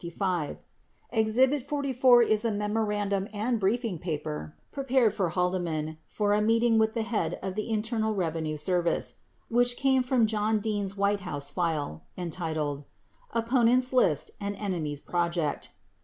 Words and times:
53 0.01 0.57
Exhibit 1.11 1.61
44 1.61 2.23
is 2.23 2.43
a 2.43 2.49
memorandum 2.51 3.27
and 3.31 3.59
briefing 3.59 3.99
paper 3.99 4.55
prepared 4.71 5.13
for 5.13 5.29
Haldeman 5.29 5.99
for 6.07 6.33
a 6.33 6.41
meeting 6.41 6.79
with 6.79 6.95
the 6.95 7.03
head 7.03 7.37
of 7.43 7.53
the 7.53 7.69
Internal 7.69 8.15
Revenue 8.15 8.57
Serv 8.57 8.87
ice 8.87 9.15
(which 9.49 9.77
came 9.77 10.01
from 10.01 10.25
John 10.25 10.59
Dean's 10.59 10.97
White 10.97 11.19
House 11.19 11.51
file) 11.51 12.01
entitled 12.17 12.83
"Oppo 13.35 13.63
nents 13.63 13.93
List 13.93 14.31
and 14.41 14.55
Enemies 14.55 15.01
Project." 15.01 15.69